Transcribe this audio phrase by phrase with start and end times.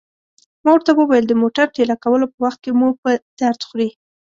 [0.63, 3.09] ما ورته وویل: د موټر ټېله کولو په وخت کې مو په
[3.39, 3.89] درد خوري.